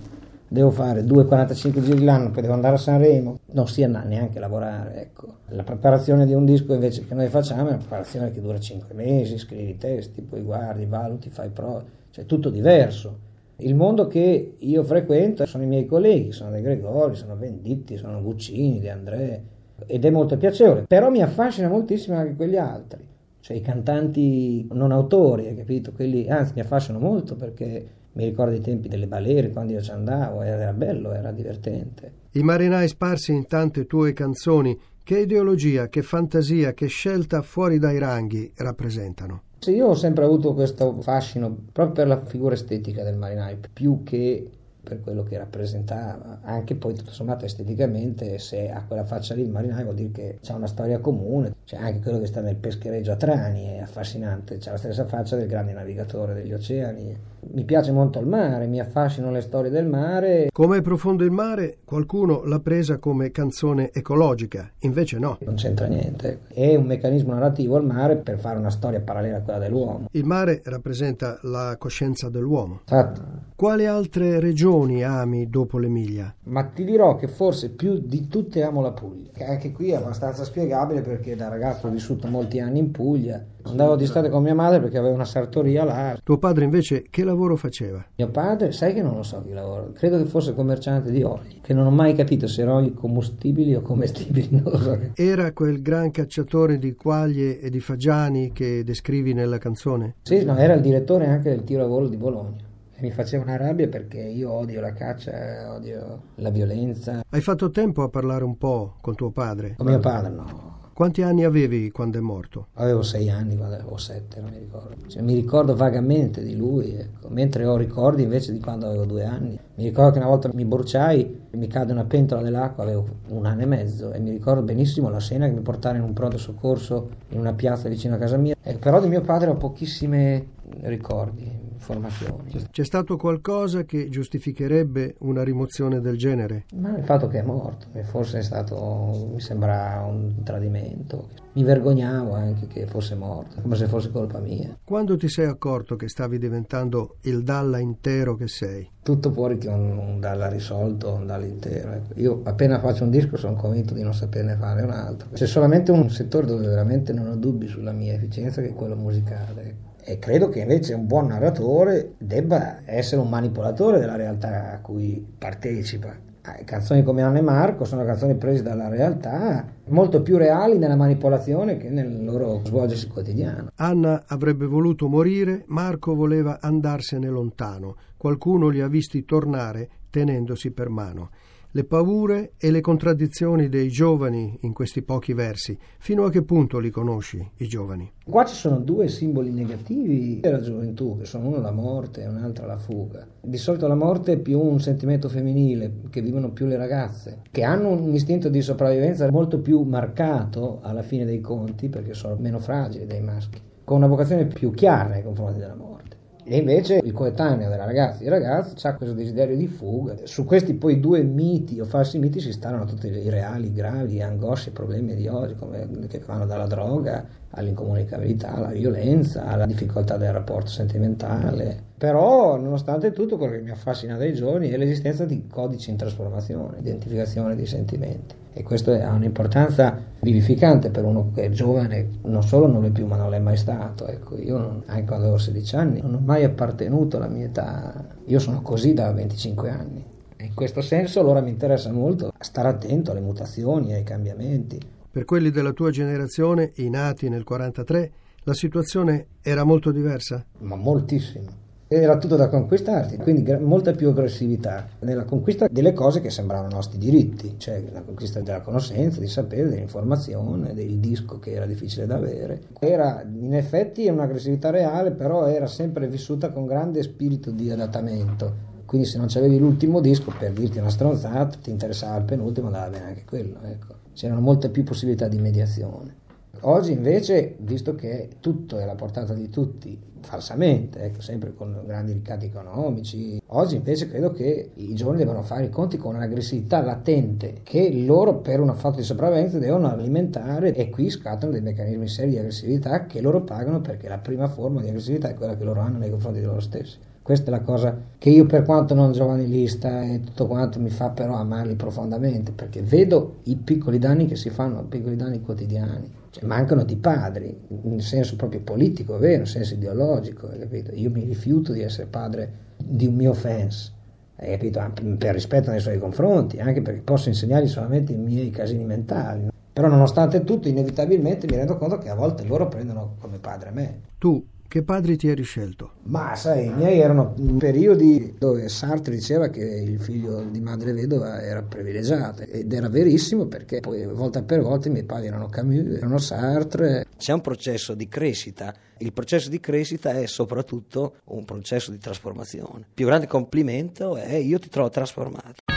devo 0.53 0.69
fare 0.69 1.01
2,45 1.01 1.81
giri 1.81 2.03
l'anno, 2.03 2.29
poi 2.29 2.43
devo 2.43 2.53
andare 2.53 2.75
a 2.75 2.77
Sanremo, 2.77 3.39
non 3.53 3.67
sia 3.67 3.87
neanche 3.87 4.37
lavorare. 4.37 5.01
Ecco. 5.01 5.37
La 5.47 5.63
preparazione 5.63 6.27
di 6.27 6.33
un 6.35 6.45
disco 6.45 6.75
invece 6.75 7.07
che 7.07 7.15
noi 7.15 7.27
facciamo 7.27 7.61
è 7.61 7.71
una 7.71 7.77
preparazione 7.77 8.31
che 8.31 8.39
dura 8.39 8.59
5 8.59 8.93
mesi, 8.93 9.39
scrivi 9.39 9.71
i 9.71 9.77
testi, 9.77 10.21
poi 10.21 10.41
guardi, 10.41 10.85
valuti, 10.85 11.31
fai 11.31 11.49
prove, 11.49 11.83
cioè 12.11 12.27
tutto 12.27 12.51
diverso. 12.51 13.31
Il 13.57 13.73
mondo 13.73 14.05
che 14.05 14.57
io 14.59 14.83
frequento 14.83 15.43
sono 15.47 15.63
i 15.63 15.67
miei 15.67 15.87
colleghi, 15.87 16.31
sono 16.31 16.51
De 16.51 16.61
Gregori, 16.61 17.15
sono 17.15 17.35
Venditti, 17.35 17.97
sono 17.97 18.21
Guccini, 18.21 18.79
De 18.79 18.91
André, 18.91 19.43
ed 19.87 20.05
è 20.05 20.09
molto 20.11 20.37
piacevole, 20.37 20.83
però 20.87 21.09
mi 21.09 21.23
affascina 21.23 21.67
moltissimo 21.67 22.15
anche 22.15 22.35
quegli 22.35 22.57
altri, 22.57 23.03
cioè 23.39 23.57
i 23.57 23.61
cantanti 23.61 24.67
non 24.71 24.91
autori, 24.91 25.47
hai 25.47 25.55
capito? 25.55 25.91
Quelli, 25.93 26.29
anzi 26.29 26.53
mi 26.53 26.61
affascinano 26.61 27.03
molto 27.03 27.35
perché 27.35 28.01
mi 28.13 28.25
ricordo 28.25 28.55
i 28.55 28.61
tempi 28.61 28.87
delle 28.87 29.07
balere 29.07 29.49
quando 29.49 29.73
io 29.73 29.81
ci 29.81 29.91
andavo, 29.91 30.41
era 30.41 30.71
bello, 30.73 31.11
era 31.13 31.31
divertente. 31.31 32.11
I 32.31 32.43
marinai 32.43 32.87
sparsi 32.87 33.31
in 33.31 33.47
tante 33.47 33.85
tue 33.85 34.13
canzoni 34.13 34.79
Che 35.03 35.19
ideologia, 35.19 35.89
che 35.89 36.01
fantasia, 36.01 36.73
che 36.73 36.87
scelta 36.87 37.41
fuori 37.41 37.77
dai 37.77 37.99
ranghi 37.99 38.49
rappresentano? 38.55 39.41
Sì, 39.59 39.71
io 39.71 39.87
ho 39.87 39.95
sempre 39.95 40.23
avuto 40.23 40.53
questo 40.53 41.01
fascino 41.01 41.53
proprio 41.71 41.93
per 41.93 42.07
la 42.07 42.23
figura 42.25 42.53
estetica 42.53 43.03
del 43.03 43.17
marinaio, 43.17 43.57
più 43.73 44.03
che 44.03 44.49
per 44.83 45.01
quello 45.01 45.23
che 45.23 45.37
rappresentava, 45.37 46.39
anche 46.43 46.75
poi 46.75 46.93
tutto 46.93 47.11
sommato 47.11 47.45
esteticamente, 47.45 48.37
se 48.39 48.69
ha 48.69 48.83
quella 48.85 49.05
faccia 49.05 49.33
lì 49.33 49.41
il 49.41 49.49
marinaio 49.49 49.83
vuol 49.85 49.95
dire 49.95 50.11
che 50.11 50.37
c'è 50.41 50.53
una 50.53 50.67
storia 50.67 50.99
comune, 50.99 51.55
c'è 51.65 51.77
anche 51.77 51.99
quello 52.01 52.19
che 52.19 52.25
sta 52.25 52.41
nel 52.41 52.55
peschereggio 52.55 53.11
a 53.11 53.15
Trani, 53.15 53.77
è 53.77 53.79
affascinante, 53.79 54.57
c'è 54.57 54.71
la 54.71 54.77
stessa 54.77 55.05
faccia 55.05 55.35
del 55.35 55.47
grande 55.47 55.73
navigatore 55.73 56.33
degli 56.33 56.53
oceani. 56.53 57.31
Mi 57.51 57.63
piace 57.63 57.91
molto 57.91 58.19
il 58.19 58.25
mare, 58.25 58.67
mi 58.67 58.79
affascinano 58.79 59.31
le 59.31 59.41
storie 59.41 59.69
del 59.69 59.85
mare. 59.85 60.49
Come 60.51 60.77
è 60.77 60.81
profondo 60.81 61.23
il 61.23 61.31
mare, 61.31 61.79
qualcuno 61.83 62.43
l'ha 62.45 62.59
presa 62.59 62.97
come 62.97 63.31
canzone 63.31 63.91
ecologica, 63.91 64.71
invece 64.79 65.19
no. 65.19 65.37
Non 65.41 65.55
c'entra 65.55 65.87
niente, 65.87 66.41
è 66.47 66.75
un 66.75 66.85
meccanismo 66.85 67.33
narrativo 67.33 67.77
il 67.77 67.85
mare 67.85 68.17
per 68.17 68.39
fare 68.39 68.57
una 68.57 68.69
storia 68.69 69.01
parallela 69.01 69.37
a 69.37 69.41
quella 69.41 69.59
dell'uomo. 69.59 70.07
Il 70.11 70.25
mare 70.25 70.61
rappresenta 70.65 71.39
la 71.43 71.75
coscienza 71.77 72.29
dell'uomo. 72.29 72.79
Infatti, 72.81 73.21
Quali 73.63 73.85
altre 73.85 74.41
regioni 74.41 75.05
ami 75.05 75.49
dopo 75.49 75.77
l'Emilia? 75.77 76.35
Ma 76.47 76.65
ti 76.65 76.83
dirò 76.83 77.15
che 77.15 77.29
forse 77.29 77.69
più 77.69 77.97
di 77.97 78.27
tutte 78.27 78.61
amo 78.61 78.81
la 78.81 78.91
Puglia. 78.91 79.29
Che 79.31 79.45
Anche 79.45 79.71
qui 79.71 79.91
è 79.91 79.95
abbastanza 79.95 80.43
spiegabile 80.43 81.01
perché 81.01 81.37
da 81.37 81.52
ragazzo 81.53 81.87
ho 81.87 81.89
vissuto 81.89 82.27
molti 82.27 82.59
anni 82.59 82.79
in 82.79 82.91
Puglia. 82.91 83.43
Andavo 83.63 83.95
d'estate 83.95 84.29
con 84.29 84.43
mia 84.43 84.53
madre 84.53 84.79
perché 84.81 84.97
aveva 84.97 85.13
una 85.13 85.25
sartoria 85.25 85.83
là. 85.83 86.17
Tuo 86.21 86.37
padre 86.37 86.65
invece 86.65 87.05
che 87.09 87.23
lavoro 87.23 87.55
faceva? 87.55 88.03
Mio 88.15 88.29
padre, 88.29 88.71
sai 88.71 88.93
che 88.93 89.01
non 89.01 89.15
lo 89.15 89.23
so 89.23 89.41
che 89.41 89.53
lavoro, 89.53 89.91
credo 89.93 90.17
che 90.17 90.25
fosse 90.25 90.53
commerciante 90.53 91.11
di 91.11 91.23
oli, 91.23 91.61
che 91.61 91.73
non 91.73 91.85
ho 91.85 91.91
mai 91.91 92.13
capito 92.13 92.47
se 92.47 92.61
erano 92.61 92.77
oli 92.77 92.93
combustibili 92.93 93.73
o 93.75 93.81
commestibili, 93.81 94.61
so. 94.65 94.99
Era 95.15 95.53
quel 95.53 95.81
gran 95.81 96.11
cacciatore 96.11 96.77
di 96.77 96.93
quaglie 96.93 97.59
e 97.59 97.69
di 97.69 97.79
fagiani 97.79 98.51
che 98.51 98.83
descrivi 98.83 99.33
nella 99.33 99.57
canzone? 99.57 100.15
Sì, 100.23 100.43
no, 100.43 100.57
era 100.57 100.73
il 100.73 100.81
direttore 100.81 101.27
anche 101.27 101.49
del 101.49 101.63
tiro 101.63 101.83
a 101.83 101.87
volo 101.87 102.07
di 102.07 102.17
Bologna. 102.17 102.71
E 102.95 103.01
mi 103.01 103.11
faceva 103.11 103.43
una 103.43 103.57
rabbia 103.57 103.87
perché 103.87 104.19
io 104.19 104.51
odio 104.51 104.79
la 104.79 104.93
caccia, 104.93 105.73
odio 105.73 106.21
la 106.35 106.49
violenza. 106.51 107.23
Hai 107.27 107.41
fatto 107.41 107.69
tempo 107.71 108.03
a 108.03 108.09
parlare 108.09 108.43
un 108.43 108.57
po' 108.57 108.95
con 109.01 109.15
tuo 109.15 109.31
padre? 109.31 109.75
Con 109.77 109.87
mio 109.87 109.99
padre 109.99 110.29
no, 110.29 110.72
Quanti 110.93 111.23
anni 111.23 111.43
avevi 111.43 111.89
quando 111.89 112.19
è 112.19 112.21
morto? 112.21 112.67
Avevo 112.75 113.01
sei 113.01 113.27
anni, 113.27 113.59
avevo 113.59 113.97
sette, 113.97 114.39
non 114.39 114.51
mi 114.51 114.59
ricordo. 114.59 114.95
Cioè, 115.07 115.23
mi 115.23 115.33
ricordo 115.33 115.75
vagamente 115.75 116.43
di 116.43 116.55
lui, 116.55 116.95
ecco. 116.95 117.29
mentre 117.29 117.65
ho 117.65 117.75
ricordi 117.75 118.21
invece 118.21 118.51
di 118.51 118.59
quando 118.59 118.85
avevo 118.85 119.05
due 119.05 119.23
anni. 119.23 119.57
Mi 119.73 119.85
ricordo 119.85 120.11
che 120.11 120.17
una 120.19 120.27
volta 120.27 120.51
mi 120.53 120.65
bruciai, 120.65 121.41
mi 121.53 121.65
cade 121.65 121.93
una 121.93 122.03
pentola 122.03 122.43
dell'acqua, 122.43 122.83
avevo 122.83 123.07
un 123.29 123.43
anno 123.47 123.63
e 123.63 123.65
mezzo 123.65 124.11
e 124.11 124.19
mi 124.19 124.29
ricordo 124.29 124.61
benissimo 124.61 125.09
la 125.09 125.19
scena 125.19 125.47
che 125.47 125.53
mi 125.53 125.61
portarono 125.61 126.03
in 126.03 126.09
un 126.09 126.13
pronto 126.13 126.37
soccorso 126.37 127.09
in 127.29 127.39
una 127.39 127.53
piazza 127.53 127.89
vicino 127.89 128.13
a 128.13 128.19
casa 128.19 128.37
mia. 128.37 128.55
Eh, 128.61 128.77
però 128.77 129.01
di 129.01 129.07
mio 129.07 129.21
padre 129.21 129.49
ho 129.49 129.55
pochissimi 129.55 130.47
ricordi, 130.81 131.49
informazioni. 131.83 132.67
C'è 132.71 132.85
stato 132.85 133.17
qualcosa 133.17 133.83
che 133.83 134.07
giustificherebbe 134.09 135.15
una 135.19 135.43
rimozione 135.43 135.99
del 135.99 136.17
genere? 136.17 136.65
Ma 136.75 136.95
il 136.97 137.03
fatto 137.03 137.27
che 137.27 137.39
è 137.39 137.43
morto, 137.43 137.87
forse 138.03 138.39
è 138.39 138.41
stato, 138.41 139.31
mi 139.33 139.41
sembra 139.41 140.03
un 140.07 140.43
tradimento. 140.43 141.29
Mi 141.53 141.63
vergognavo 141.63 142.33
anche 142.33 142.65
che 142.65 142.87
fosse 142.87 143.13
morto, 143.15 143.61
come 143.61 143.75
se 143.75 143.85
fosse 143.85 144.09
colpa 144.09 144.39
mia. 144.39 144.75
Quando 144.83 145.17
ti 145.17 145.27
sei 145.27 145.45
accorto 145.45 145.95
che 145.95 146.07
stavi 146.07 146.39
diventando 146.39 147.17
il 147.21 147.43
Dalla 147.43 147.77
intero 147.77 148.35
che 148.35 148.47
sei? 148.47 148.89
Tutto 149.03 149.31
fuori 149.31 149.57
che 149.57 149.67
un, 149.67 149.97
un 149.97 150.19
Dalla 150.19 150.47
risolto, 150.47 151.13
un 151.13 151.27
Dalla 151.27 151.45
intero. 151.45 151.91
ecco. 151.91 152.19
Io 152.19 152.41
appena 152.43 152.79
faccio 152.79 153.03
un 153.03 153.11
disco 153.11 153.37
sono 153.37 153.55
convinto 153.55 153.93
di 153.93 154.01
non 154.01 154.13
saperne 154.13 154.55
fare 154.55 154.81
un 154.81 154.89
altro. 154.89 155.29
C'è 155.33 155.45
solamente 155.45 155.91
un 155.91 156.09
settore 156.09 156.47
dove 156.47 156.65
veramente 156.65 157.13
non 157.13 157.27
ho 157.27 157.35
dubbi 157.35 157.67
sulla 157.67 157.91
mia 157.91 158.13
efficienza, 158.13 158.61
che 158.61 158.69
è 158.69 158.73
quello 158.73 158.95
musicale. 158.95 159.91
E 160.05 160.19
credo 160.19 160.49
che 160.49 160.59
invece 160.59 160.93
un 160.93 161.07
buon 161.07 161.27
narratore 161.27 162.15
debba 162.17 162.81
essere 162.85 163.21
un 163.21 163.29
manipolatore 163.29 163.99
della 163.99 164.17
realtà 164.17 164.73
a 164.73 164.79
cui 164.79 165.25
partecipa. 165.37 166.13
Eh, 166.45 166.65
Canzoni 166.65 167.03
come 167.03 167.21
Anne 167.21 167.39
e 167.39 167.41
Marco 167.41 167.85
sono 167.85 168.03
canzoni 168.03 168.35
prese 168.35 168.63
dalla 168.63 168.89
realtà, 168.89 169.65
molto 169.87 170.21
più 170.21 170.35
reali 170.35 170.77
nella 170.77 170.97
manipolazione 170.97 171.77
che 171.77 171.89
nel 171.89 172.21
loro 172.25 172.59
svolgersi 172.65 173.07
quotidiano. 173.07 173.69
Anna 173.75 174.23
avrebbe 174.27 174.65
voluto 174.65 175.07
morire, 175.07 175.63
Marco 175.67 176.13
voleva 176.13 176.59
andarsene 176.59 177.29
lontano. 177.29 177.95
Qualcuno 178.17 178.67
li 178.67 178.81
ha 178.81 178.89
visti 178.89 179.23
tornare 179.23 179.89
tenendosi 180.09 180.71
per 180.71 180.89
mano. 180.89 181.29
Le 181.75 181.85
paure 181.85 182.51
e 182.59 182.69
le 182.69 182.81
contraddizioni 182.81 183.67
dei 183.67 183.89
giovani 183.89 184.59
in 184.61 184.73
questi 184.73 185.01
pochi 185.01 185.33
versi. 185.33 185.75
Fino 185.97 186.23
a 186.23 186.29
che 186.29 186.43
punto 186.43 186.77
li 186.77 186.91
conosci, 186.91 187.43
i 187.57 187.67
giovani? 187.67 188.11
Qua 188.23 188.45
ci 188.45 188.53
sono 188.53 188.77
due 188.77 189.07
simboli 189.07 189.49
negativi 189.49 190.39
della 190.39 190.61
gioventù, 190.61 191.17
che 191.17 191.25
sono 191.25 191.47
uno 191.47 191.59
la 191.59 191.71
morte 191.71 192.21
e 192.21 192.27
un'altra 192.27 192.67
la 192.67 192.77
fuga. 192.77 193.25
Di 193.41 193.57
solito 193.57 193.87
la 193.87 193.95
morte 193.95 194.33
è 194.33 194.37
più 194.37 194.59
un 194.59 194.79
sentimento 194.79 195.29
femminile, 195.29 196.01
che 196.11 196.21
vivono 196.21 196.51
più 196.51 196.67
le 196.67 196.77
ragazze, 196.77 197.39
che 197.49 197.63
hanno 197.63 197.89
un 197.89 198.13
istinto 198.13 198.49
di 198.49 198.61
sopravvivenza 198.61 199.31
molto 199.31 199.59
più 199.59 199.81
marcato 199.81 200.77
alla 200.83 201.01
fine 201.01 201.25
dei 201.25 201.41
conti, 201.41 201.89
perché 201.89 202.13
sono 202.13 202.35
meno 202.37 202.59
fragili 202.59 203.07
dei 203.07 203.21
maschi, 203.21 203.59
con 203.83 203.97
una 203.97 204.05
vocazione 204.05 204.45
più 204.45 204.69
chiara 204.75 205.09
nei 205.09 205.23
confronti 205.23 205.57
della 205.57 205.73
morte. 205.73 206.12
E 206.45 206.57
invece 206.57 206.99
il 207.03 207.13
coetaneo 207.13 207.69
della 207.69 207.85
ragazza 207.85 208.21
e 208.21 208.25
i 208.25 208.29
ragazzi 208.29 208.85
ha 208.85 208.95
questo 208.95 209.15
desiderio 209.15 209.55
di 209.55 209.67
fuga. 209.67 210.15
Su 210.23 210.45
questi 210.45 210.73
poi 210.73 210.99
due 210.99 211.23
miti 211.23 211.79
o 211.79 211.85
falsi 211.85 212.19
miti 212.19 212.39
si 212.39 212.51
stanno 212.51 212.85
tutti 212.85 213.07
i 213.07 213.29
reali, 213.29 213.71
gravi 213.71 214.21
angosce 214.21 214.71
problemi 214.71 215.15
di 215.15 215.27
oggi, 215.27 215.55
come, 215.55 215.87
che 216.07 216.19
vanno 216.25 216.45
dalla 216.45 216.67
droga 216.67 217.25
all'incomunicabilità, 217.51 218.53
alla 218.53 218.71
violenza, 218.71 219.45
alla 219.45 219.65
difficoltà 219.65 220.17
del 220.17 220.33
rapporto 220.33 220.69
sentimentale. 220.69 221.91
Però, 221.97 222.57
nonostante 222.57 223.11
tutto, 223.11 223.37
quello 223.37 223.53
che 223.53 223.61
mi 223.61 223.69
affascina 223.69 224.17
dai 224.17 224.33
giovani 224.33 224.69
è 224.69 224.77
l'esistenza 224.77 225.25
di 225.25 225.47
codici 225.47 225.89
in 225.89 225.97
trasformazione, 225.97 226.79
identificazione 226.79 227.55
di 227.55 227.65
sentimenti. 227.65 228.35
E 228.55 228.61
questo 228.63 228.91
ha 228.91 229.11
un'importanza 229.11 229.97
vivificante 230.19 230.89
per 230.89 231.05
uno 231.05 231.31
che 231.33 231.43
è 231.45 231.49
giovane, 231.49 232.09
non 232.23 232.43
solo 232.43 232.67
non 232.67 232.81
lo 232.81 232.87
è 232.87 232.91
più, 232.91 233.05
ma 233.05 233.15
non 233.15 233.29
l'è 233.29 233.39
mai 233.39 233.57
stato. 233.57 234.05
Ecco, 234.07 234.37
io 234.37 234.57
non- 234.57 234.83
anche 234.87 235.05
quando 235.05 235.25
avevo 235.25 235.39
16 235.39 235.75
anni 235.75 236.01
non 236.01 236.15
ho 236.15 236.19
mai 236.19 236.43
appartenuto 236.43 237.17
alla 237.17 237.27
mia 237.27 237.45
età. 237.45 238.05
Io 238.25 238.39
sono 238.39 238.61
così 238.61 238.93
da 238.93 239.11
25 239.11 239.69
anni. 239.69 240.03
E 240.35 240.45
in 240.45 240.53
questo 240.53 240.81
senso 240.81 241.19
allora 241.19 241.41
mi 241.41 241.49
interessa 241.49 241.91
molto 241.91 242.31
stare 242.39 242.67
attento 242.67 243.11
alle 243.11 243.21
mutazioni, 243.21 243.93
ai 243.93 244.03
cambiamenti. 244.03 244.77
Per 245.09 245.25
quelli 245.25 245.51
della 245.51 245.71
tua 245.71 245.89
generazione, 245.89 246.71
i 246.75 246.89
nati 246.89 247.29
nel 247.29 247.43
43, 247.43 248.11
la 248.43 248.53
situazione 248.53 249.27
era 249.41 249.63
molto 249.63 249.91
diversa? 249.91 250.45
ma 250.59 250.75
moltissimo. 250.75 251.61
Era 251.95 252.17
tutto 252.17 252.35
da 252.35 252.49
conquistarti, 252.49 253.17
quindi 253.17 253.55
molta 253.59 253.91
più 253.91 254.09
aggressività 254.09 254.87
nella 255.01 255.25
conquista 255.25 255.67
delle 255.69 255.93
cose 255.93 256.21
che 256.21 256.31
sembravano 256.31 256.73
nostri 256.73 256.97
diritti, 256.97 257.53
cioè 257.57 257.83
la 257.91 258.01
conquista 258.01 258.39
della 258.39 258.61
conoscenza, 258.61 259.19
di 259.19 259.27
sapere, 259.27 259.69
dell'informazione, 259.69 260.73
del 260.73 260.97
disco 260.97 261.37
che 261.37 261.51
era 261.51 261.67
difficile 261.67 262.07
da 262.07 262.15
avere. 262.15 262.61
Era 262.79 263.23
in 263.23 263.53
effetti 263.53 264.07
un'aggressività 264.07 264.71
reale, 264.71 265.11
però 265.11 265.45
era 265.45 265.67
sempre 265.67 266.07
vissuta 266.07 266.49
con 266.49 266.65
grande 266.65 267.03
spirito 267.03 267.51
di 267.51 267.69
adattamento. 267.69 268.71
Quindi 268.85 269.07
se 269.07 269.19
non 269.19 269.27
c'avevi 269.29 269.59
l'ultimo 269.59 269.99
disco, 269.99 270.33
per 270.37 270.51
dirti 270.51 270.79
una 270.79 270.89
stronzata, 270.89 271.57
ti 271.61 271.69
interessava 271.69 272.17
il 272.17 272.23
penultimo, 272.23 272.67
andava 272.67 272.89
bene 272.89 273.05
anche 273.05 273.23
quello. 273.25 273.57
Ecco. 273.63 273.93
C'erano 274.13 274.41
molte 274.41 274.69
più 274.69 274.83
possibilità 274.83 275.27
di 275.27 275.37
mediazione. 275.37 276.21
Oggi 276.65 276.93
invece, 276.93 277.55
visto 277.59 277.93
che 277.93 278.29
tutto 278.39 278.77
è 278.77 278.83
alla 278.83 278.95
portata 278.95 279.33
di 279.33 279.49
tutti, 279.49 279.99
falsamente, 280.21 281.01
ecco, 281.01 281.19
sempre 281.19 281.53
con 281.53 281.83
grandi 281.85 282.13
ricatti 282.13 282.45
economici, 282.45 283.41
oggi 283.47 283.75
invece 283.75 284.07
credo 284.07 284.31
che 284.31 284.71
i 284.75 284.93
giovani 284.93 285.17
devono 285.17 285.41
fare 285.41 285.65
i 285.65 285.69
conti 285.69 285.97
con 285.97 286.15
un'aggressività 286.15 286.81
latente 286.81 287.55
che 287.63 287.91
loro 288.05 288.35
per 288.35 288.61
una 288.61 288.75
fatto 288.75 288.97
di 288.97 289.03
sopravvivenza 289.03 289.59
devono 289.59 289.89
alimentare 289.89 290.73
e 290.73 290.89
qui 290.89 291.09
scattano 291.09 291.51
dei 291.51 291.59
meccanismi 291.59 292.07
seri 292.07 292.29
di 292.29 292.37
aggressività 292.37 293.07
che 293.07 293.19
loro 293.19 293.41
pagano 293.41 293.81
perché 293.81 294.07
la 294.07 294.19
prima 294.19 294.47
forma 294.47 294.79
di 294.79 294.87
aggressività 294.87 295.27
è 295.27 295.33
quella 295.33 295.57
che 295.57 295.65
loro 295.65 295.81
hanno 295.81 295.97
nei 295.97 296.11
confronti 296.11 296.39
di 296.39 296.45
loro 296.45 296.61
stessi. 296.61 296.97
Questa 297.21 297.47
è 297.47 297.53
la 297.53 297.61
cosa 297.61 297.97
che 298.17 298.29
io 298.29 298.45
per 298.45 298.63
quanto 298.63 298.93
non 298.93 299.11
giovanilista 299.11 300.01
e 300.03 300.21
tutto 300.21 300.47
quanto 300.47 300.79
mi 300.79 300.89
fa 300.89 301.09
però 301.09 301.35
amarli 301.35 301.75
profondamente 301.75 302.53
perché 302.53 302.81
vedo 302.81 303.39
i 303.43 303.57
piccoli 303.57 303.99
danni 303.99 304.27
che 304.27 304.37
si 304.37 304.49
fanno, 304.49 304.79
i 304.79 304.85
piccoli 304.87 305.17
danni 305.17 305.41
quotidiani. 305.41 306.21
Cioè, 306.33 306.45
mancano 306.45 306.83
di 306.83 306.95
padri, 306.95 307.55
in 307.83 308.01
senso 308.01 308.35
proprio 308.35 308.59
politico, 308.61 309.19
vero, 309.19 309.41
in 309.41 309.45
senso 309.45 309.75
ideologico, 309.75 310.47
capito? 310.47 310.91
Io 310.95 311.11
mi 311.11 311.23
rifiuto 311.25 311.71
di 311.73 311.83
essere 311.83 312.07
padre 312.07 312.51
di 312.75 313.05
un 313.05 313.13
mio 313.13 313.33
fans, 313.33 313.93
capito? 314.35 314.83
Per 315.19 315.31
rispetto 315.31 315.69
nei 315.69 315.79
suoi 315.79 315.99
confronti, 315.99 316.59
anche 316.59 316.81
perché 316.81 317.01
posso 317.01 317.29
insegnargli 317.29 317.67
solamente 317.67 318.13
i 318.13 318.17
miei 318.17 318.49
casini 318.49 318.83
mentali. 318.83 319.49
Però 319.71 319.87
nonostante 319.87 320.43
tutto, 320.43 320.67
inevitabilmente 320.67 321.45
mi 321.45 321.55
rendo 321.55 321.77
conto 321.77 321.99
che 321.99 322.09
a 322.09 322.15
volte 322.15 322.43
loro 322.45 322.67
prendono 322.67 323.15
come 323.19 323.37
padre 323.37 323.69
me. 323.69 323.99
Tu, 324.17 324.43
che 324.73 324.81
padri 324.81 325.17
ti 325.17 325.27
eri 325.27 325.43
scelto? 325.43 325.91
Ma 326.05 326.33
sai, 326.33 326.65
i 326.65 326.73
miei 326.73 326.97
erano 326.97 327.35
periodi 327.59 328.33
dove 328.39 328.67
Sartre 328.69 329.13
diceva 329.13 329.49
che 329.49 329.63
il 329.63 329.99
figlio 329.99 330.41
di 330.45 330.59
madre 330.61 330.93
vedova 330.93 331.39
era 331.43 331.61
privilegiato 331.61 332.41
ed 332.41 332.73
era 332.73 332.89
verissimo 332.89 333.45
perché 333.45 333.81
poi 333.81 334.03
volta 334.07 334.41
per 334.41 334.61
volta 334.61 334.87
i 334.87 334.91
miei 334.91 335.03
padri 335.03 335.27
erano 335.27 335.45
Camus, 335.45 335.95
erano 335.95 336.17
Sartre. 336.17 337.05
C'è 337.15 337.33
un 337.33 337.41
processo 337.41 337.93
di 337.93 338.07
crescita, 338.07 338.73
il 338.97 339.13
processo 339.13 339.47
di 339.47 339.59
crescita 339.59 340.13
è 340.13 340.25
soprattutto 340.25 341.17
un 341.25 341.45
processo 341.45 341.91
di 341.91 341.99
trasformazione. 341.99 342.79
Il 342.79 342.93
più 342.95 343.05
grande 343.05 343.27
complimento 343.27 344.15
è 344.15 344.33
io 344.33 344.57
ti 344.57 344.69
trovo 344.69 344.89
trasformato. 344.89 345.72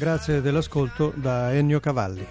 Grazie 0.00 0.40
dell'ascolto 0.40 1.12
da 1.14 1.52
Ennio 1.52 1.78
Cavalli. 1.78 2.26